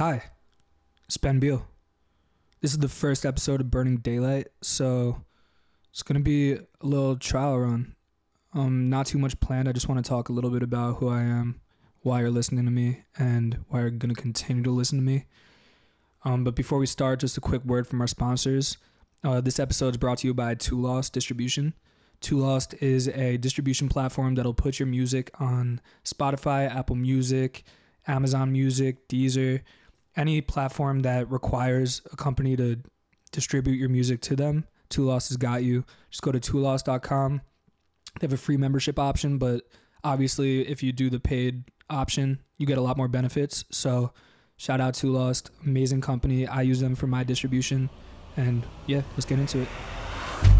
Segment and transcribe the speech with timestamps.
[0.00, 0.22] Hi,
[1.04, 1.66] it's Ben Beal.
[2.62, 5.26] This is the first episode of Burning Daylight, so
[5.90, 7.94] it's gonna be a little trial run.
[8.54, 9.68] Um, not too much planned.
[9.68, 11.60] I just want to talk a little bit about who I am,
[12.00, 15.26] why you're listening to me, and why you're gonna continue to listen to me.
[16.24, 18.78] Um, but before we start, just a quick word from our sponsors.
[19.22, 21.74] Uh, this episode is brought to you by Two Lost Distribution.
[22.22, 27.64] Two Lost is a distribution platform that'll put your music on Spotify, Apple Music,
[28.06, 29.60] Amazon Music, Deezer,
[30.16, 32.80] any platform that requires a company to
[33.32, 34.66] distribute your music to them.
[34.88, 35.84] Two Lost has got you.
[36.10, 37.40] Just go to twolost.com.
[38.18, 39.62] They have a free membership option, but
[40.02, 43.64] obviously, if you do the paid option, you get a lot more benefits.
[43.70, 44.12] So,
[44.56, 46.46] shout out to Lost, amazing company.
[46.46, 47.88] I use them for my distribution,
[48.36, 49.68] and yeah, let's get into it.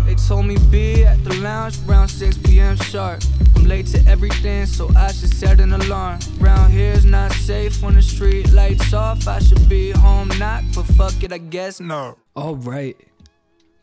[0.07, 2.77] They told me be at the lounge around 6 p.m.
[2.77, 3.23] sharp.
[3.55, 6.19] I'm late to everything, so I should set an alarm.
[6.39, 9.29] Round here's not safe when the street lights off.
[9.29, 12.16] I should be home not, but fuck it, I guess no.
[12.34, 12.97] All right,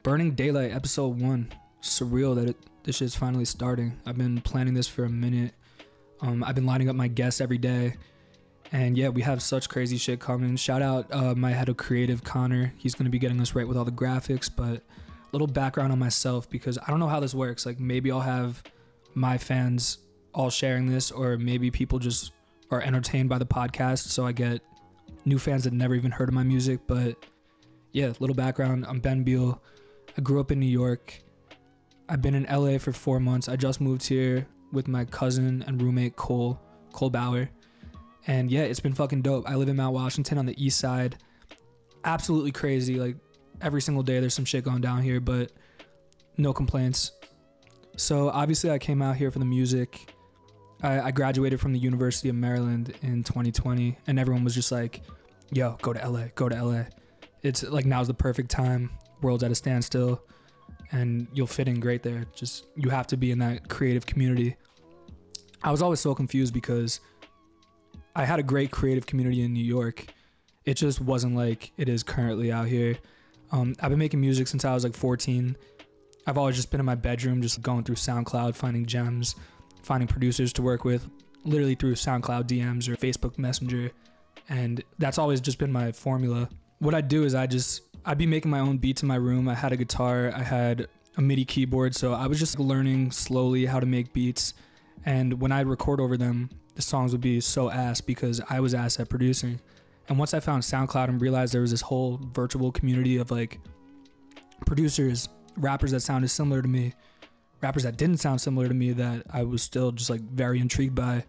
[0.04, 1.52] Burning Daylight, episode one.
[1.81, 4.00] Surreal that it, this shit's finally starting.
[4.06, 5.54] I've been planning this for a minute.
[6.22, 7.95] Um, I've been lining up my guests every day,
[8.72, 10.56] and yeah, we have such crazy shit coming.
[10.56, 12.73] Shout out uh, my head of creative, Connor.
[12.78, 14.82] He's gonna be getting us right with all the graphics, but
[15.31, 17.66] little background on myself because I don't know how this works.
[17.66, 18.64] Like maybe I'll have
[19.14, 20.00] my fans
[20.33, 22.31] all sharing this, or maybe people just
[22.70, 24.61] are entertained by the podcast, so I get
[25.25, 26.81] new fans that never even heard of my music.
[26.88, 27.17] But
[27.92, 28.86] yeah, little background.
[28.88, 29.61] I'm Ben Beal.
[30.17, 31.22] I grew up in New York.
[32.09, 33.50] I've been in LA for four months.
[33.50, 36.59] I just moved here with my cousin and roommate Cole,
[36.94, 37.50] Cole Bauer.
[38.28, 39.50] And yeah, it's been fucking dope.
[39.50, 41.17] I live in Mount Washington on the east side.
[42.03, 42.95] Absolutely crazy.
[42.95, 43.16] Like
[43.61, 45.52] every single day there's some shit going down here, but
[46.38, 47.11] no complaints.
[47.95, 50.14] So obviously I came out here for the music.
[50.81, 55.02] I, I graduated from the University of Maryland in 2020, and everyone was just like,
[55.52, 56.83] "Yo, go to LA, go to LA."
[57.41, 58.91] It's like now's the perfect time.
[59.22, 60.21] World's at a standstill,
[60.92, 62.25] and you'll fit in great there.
[62.36, 64.55] Just you have to be in that creative community.
[65.64, 66.99] I was always so confused because
[68.15, 70.05] I had a great creative community in New York.
[70.65, 72.98] It just wasn't like it is currently out here.
[73.52, 75.55] Um, I've been making music since I was like 14.
[76.25, 79.35] I've always just been in my bedroom, just going through SoundCloud, finding gems,
[79.81, 81.08] finding producers to work with,
[81.45, 83.91] literally through SoundCloud DMs or Facebook Messenger.
[84.49, 86.49] And that's always just been my formula.
[86.80, 89.47] What I do is I just, I'd be making my own beats in my room.
[89.47, 91.95] I had a guitar, I had a MIDI keyboard.
[91.95, 94.53] So I was just learning slowly how to make beats.
[95.05, 98.73] And when I'd record over them, the songs would be so ass because I was
[98.73, 99.59] ass at producing.
[100.10, 103.60] And once I found SoundCloud and realized there was this whole virtual community of like
[104.66, 106.94] producers, rappers that sounded similar to me,
[107.62, 110.95] rappers that didn't sound similar to me that I was still just like very intrigued
[110.95, 111.26] by,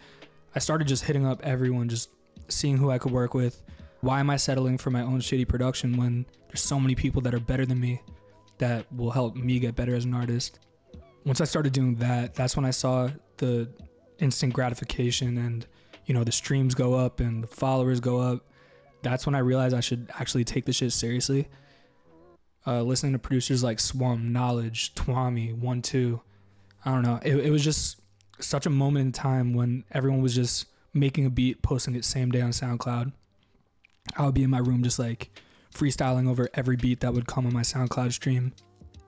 [0.55, 2.11] I started just hitting up everyone, just
[2.49, 3.63] seeing who I could work with.
[4.01, 7.35] Why am I settling for my own shitty production when there's so many people that
[7.35, 8.01] are better than me
[8.59, 10.61] that will help me get better as an artist?
[11.25, 13.69] Once I started doing that, that's when I saw the
[14.19, 15.67] instant gratification and
[16.07, 18.45] you know the streams go up and the followers go up
[19.03, 21.49] that's when I realized I should actually take this shit seriously.
[22.67, 26.21] Uh, listening to producers like Swum, Knowledge, Twami, One Two,
[26.85, 27.19] I don't know.
[27.23, 28.01] It, it was just
[28.41, 32.31] such a moment in time when everyone was just making a beat, posting it same
[32.31, 33.13] day on SoundCloud.
[34.17, 35.31] I would be in my room just like
[35.75, 38.53] freestyling over every beat that would come on my SoundCloud stream.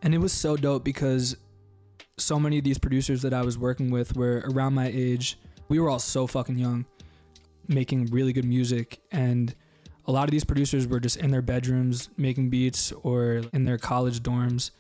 [0.03, 1.37] And it was so dope because
[2.17, 5.39] so many of these producers that I was working with were around my age.
[5.69, 6.87] We were all so fucking young,
[7.69, 9.01] making really good music.
[9.11, 9.55] And
[10.11, 13.79] a lot of these producers were just in their bedrooms making beats or in their
[13.79, 14.73] college dorms.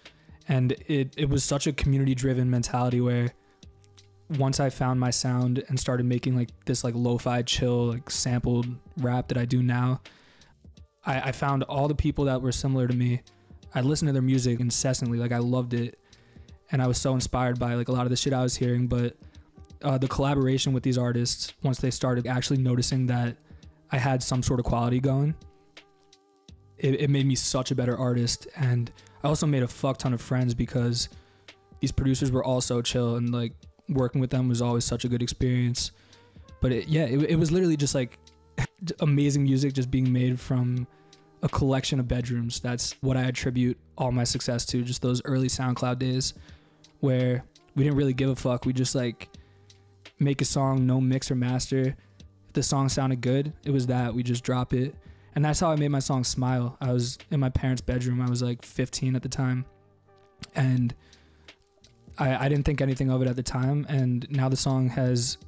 [0.49, 3.33] And it, it was such a community driven mentality where
[4.39, 8.67] once I found my sound and started making like this like lo-fi chill, like sampled
[8.97, 10.01] rap that I do now,
[11.07, 13.23] I, I found all the people that were similar to me.
[13.73, 15.97] I listened to their music incessantly, like I loved it.
[16.73, 18.89] And I was so inspired by like a lot of the shit I was hearing.
[18.89, 19.17] But
[19.83, 23.37] uh, the collaboration with these artists, once they started actually noticing that
[23.93, 25.35] I had some sort of quality going.
[26.79, 28.91] It, it made me such a better artist, and
[29.23, 31.09] I also made a fuck ton of friends because
[31.81, 33.53] these producers were all so chill, and like
[33.89, 35.93] working with them was always such a good experience.
[36.61, 38.19] But it, yeah, it, it was literally just like
[39.01, 40.87] amazing music just being made from
[41.43, 42.61] a collection of bedrooms.
[42.61, 44.83] That's what I attribute all my success to.
[44.83, 46.35] Just those early SoundCloud days
[47.01, 47.45] where
[47.75, 48.67] we didn't really give a fuck.
[48.67, 49.29] We just like
[50.19, 51.97] make a song, no mix or master,
[52.53, 54.95] the song sounded good, it was that we just drop it.
[55.35, 56.77] And that's how I made my song Smile.
[56.81, 58.21] I was in my parents' bedroom.
[58.21, 59.65] I was like 15 at the time.
[60.55, 60.95] And
[62.19, 63.87] I, I didn't think anything of it at the time.
[63.89, 65.39] And now the song has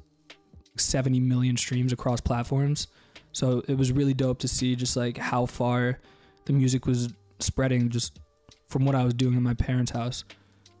[0.77, 2.87] 70 million streams across platforms.
[3.33, 5.99] So it was really dope to see just like how far
[6.45, 8.19] the music was spreading just
[8.67, 10.23] from what I was doing in my parents' house.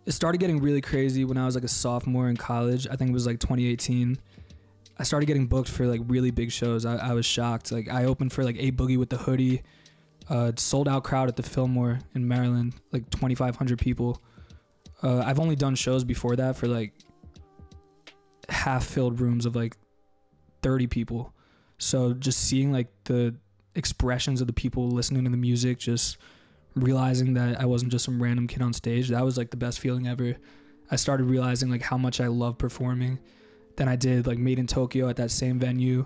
[0.05, 2.87] It started getting really crazy when I was like a sophomore in college.
[2.87, 4.17] I think it was like 2018.
[4.97, 6.85] I started getting booked for like really big shows.
[6.85, 7.71] I, I was shocked.
[7.71, 9.63] Like I opened for like A Boogie with the Hoodie,
[10.29, 14.21] uh, sold out crowd at the Fillmore in Maryland, like 2,500 people.
[15.01, 16.93] Uh, I've only done shows before that for like
[18.49, 19.75] half filled rooms of like
[20.61, 21.33] 30 people.
[21.77, 23.35] So just seeing like the
[23.75, 26.17] expressions of the people listening to the music, just
[26.75, 29.79] realizing that I wasn't just some random kid on stage, that was like the best
[29.79, 30.35] feeling ever.
[30.91, 33.19] I started realizing like how much I love performing.
[33.75, 36.05] Then I did like Madeintyo at that same venue.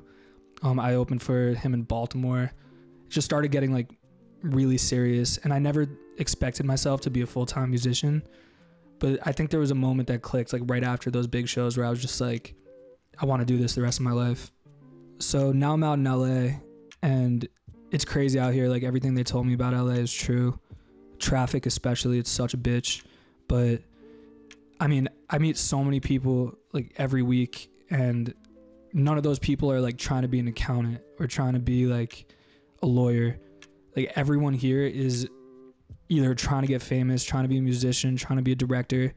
[0.64, 2.52] Um, I opened for him in Baltimore.
[3.10, 3.90] Just started getting like
[4.42, 5.88] really serious, and I never
[6.18, 8.24] expected myself to be a full time musician.
[9.00, 11.78] But I think there was a moment that clicked like right after those big shows
[11.78, 12.56] where I was just like,
[13.20, 14.52] I want to do this the rest of my life.
[15.20, 16.60] So now I'm out in LA
[17.02, 17.48] and
[17.92, 18.68] it's crazy out here.
[18.68, 20.60] Like everything they told me about LA is true.
[21.20, 23.04] Traffic, especially, it's such a bitch.
[23.48, 23.82] But
[24.80, 28.34] I mean, I meet so many people like every week, and
[28.94, 31.86] none of those people are like trying to be an accountant or trying to be
[31.86, 32.32] like
[32.82, 33.40] a lawyer.
[33.96, 35.28] Like everyone here is
[36.10, 39.14] either trying to get famous, trying to be a musician, trying to be a director.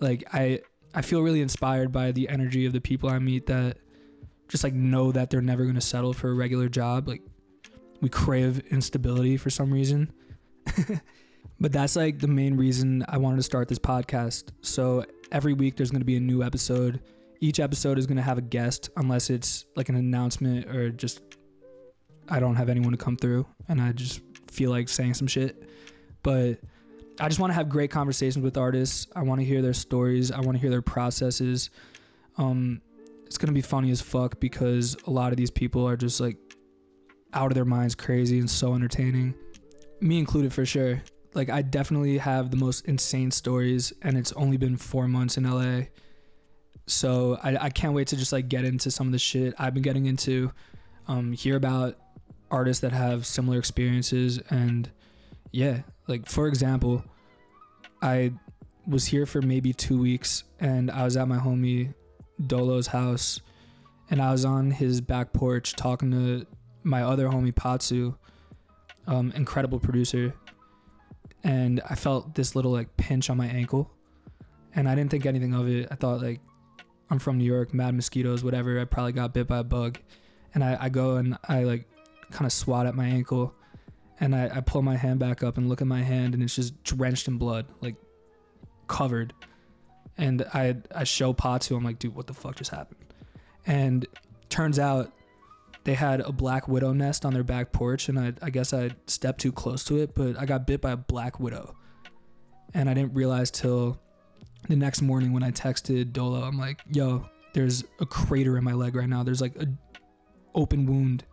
[0.00, 0.60] Like I
[0.94, 3.78] I feel really inspired by the energy of the people I meet that
[4.48, 7.08] just like know that they're never going to settle for a regular job.
[7.08, 7.22] Like
[8.00, 10.12] we crave instability for some reason.
[11.62, 14.50] but that's like the main reason I wanted to start this podcast.
[14.62, 17.00] So every week there's going to be a new episode.
[17.40, 21.20] Each episode is going to have a guest unless it's like an announcement or just
[22.28, 25.70] I don't have anyone to come through and I just feel like saying some shit.
[26.24, 26.58] But
[27.20, 29.06] I just want to have great conversations with artists.
[29.14, 30.32] I want to hear their stories.
[30.32, 31.70] I want to hear their processes.
[32.38, 32.82] Um,
[33.24, 36.38] it's gonna be funny as fuck because a lot of these people are just like
[37.34, 39.34] out of their minds, crazy and so entertaining.
[40.00, 41.00] Me included for sure.
[41.34, 45.50] Like I definitely have the most insane stories, and it's only been four months in
[45.50, 45.86] LA.
[46.86, 49.72] So I, I can't wait to just like get into some of the shit I've
[49.74, 50.52] been getting into,
[51.08, 51.96] um, hear about
[52.50, 54.90] artists that have similar experiences, and
[55.52, 57.04] yeah, like for example,
[58.02, 58.32] I
[58.86, 61.94] was here for maybe two weeks, and I was at my homie
[62.46, 63.40] Dolo's house,
[64.10, 66.46] and I was on his back porch talking to
[66.82, 68.16] my other homie Patsu,
[69.06, 70.34] um, incredible producer,
[71.44, 73.90] and I felt this little like pinch on my ankle,
[74.74, 75.88] and I didn't think anything of it.
[75.90, 76.40] I thought like
[77.10, 78.80] I'm from New York, mad mosquitoes, whatever.
[78.80, 79.98] I probably got bit by a bug,
[80.54, 81.86] and I, I go and I like
[82.30, 83.54] kind of swat at my ankle,
[84.20, 86.56] and I, I pull my hand back up and look at my hand, and it's
[86.56, 87.96] just drenched in blood, like
[88.86, 89.34] covered.
[90.18, 93.00] And I I show Patsu, I'm like, dude, what the fuck just happened?
[93.66, 94.06] And
[94.48, 95.12] turns out
[95.84, 98.90] they had a black widow nest on their back porch, and I, I guess I
[99.06, 101.74] stepped too close to it, but I got bit by a black widow.
[102.74, 104.00] And I didn't realize till
[104.68, 108.72] the next morning when I texted Dolo, I'm like, yo, there's a crater in my
[108.72, 109.22] leg right now.
[109.22, 109.66] There's like a
[110.54, 111.24] open wound.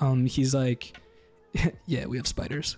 [0.00, 0.96] Um, he's like,
[1.86, 2.76] yeah, we have spiders.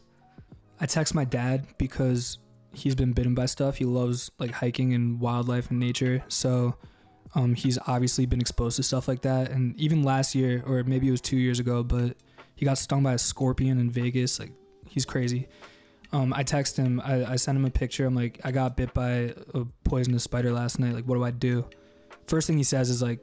[0.81, 2.39] I text my dad because
[2.73, 3.77] he's been bitten by stuff.
[3.77, 6.25] He loves like hiking and wildlife and nature.
[6.29, 6.77] So
[7.35, 9.51] um, he's obviously been exposed to stuff like that.
[9.51, 12.17] And even last year, or maybe it was two years ago, but
[12.55, 14.39] he got stung by a scorpion in Vegas.
[14.39, 14.53] Like
[14.89, 15.49] he's crazy.
[16.13, 17.01] Um, I text him.
[17.05, 18.07] I, I sent him a picture.
[18.07, 20.95] I'm like, I got bit by a poisonous spider last night.
[20.95, 21.69] Like, what do I do?
[22.27, 23.21] First thing he says is like,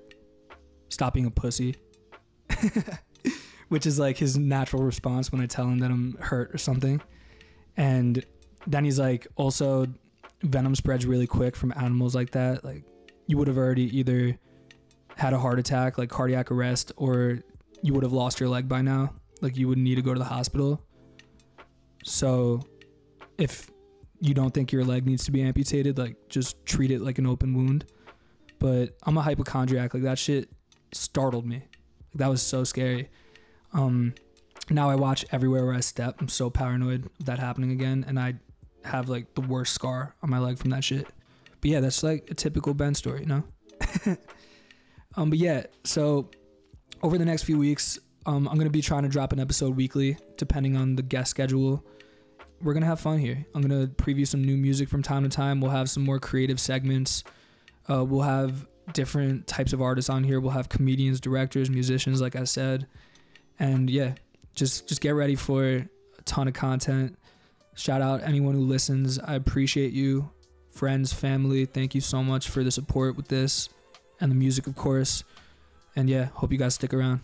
[0.89, 1.75] stop being a pussy.
[3.69, 7.01] Which is like his natural response when I tell him that I'm hurt or something.
[7.75, 8.23] And
[8.67, 9.87] then he's like, also,
[10.43, 12.63] venom spreads really quick from animals like that.
[12.63, 12.83] Like,
[13.27, 14.37] you would have already either
[15.15, 17.39] had a heart attack, like cardiac arrest, or
[17.81, 19.13] you would have lost your leg by now.
[19.41, 20.81] Like, you would need to go to the hospital.
[22.03, 22.63] So,
[23.37, 23.69] if
[24.19, 27.25] you don't think your leg needs to be amputated, like, just treat it like an
[27.25, 27.85] open wound.
[28.59, 29.93] But I'm a hypochondriac.
[29.93, 30.49] Like, that shit
[30.93, 31.57] startled me.
[31.57, 33.09] Like, that was so scary.
[33.73, 34.13] Um,
[34.69, 36.15] now I watch everywhere where I step.
[36.19, 38.35] I'm so paranoid of that happening again, and I
[38.83, 41.07] have like the worst scar on my leg from that shit.
[41.65, 43.43] But yeah, that's like a typical Ben story, you know.
[45.17, 46.29] um, but yeah, so
[47.01, 50.15] over the next few weeks, um, I'm gonna be trying to drop an episode weekly,
[50.37, 51.83] depending on the guest schedule.
[52.61, 53.43] We're gonna have fun here.
[53.55, 55.59] I'm gonna preview some new music from time to time.
[55.59, 57.23] We'll have some more creative segments.
[57.89, 60.39] Uh, we'll have different types of artists on here.
[60.39, 62.85] We'll have comedians, directors, musicians, like I said,
[63.57, 64.13] and yeah,
[64.53, 65.87] just just get ready for a
[66.25, 67.17] ton of content.
[67.73, 69.17] Shout out anyone who listens.
[69.17, 70.29] I appreciate you.
[70.75, 73.69] Friends, family, thank you so much for the support with this
[74.19, 75.23] and the music, of course.
[75.95, 77.21] And yeah, hope you guys stick around.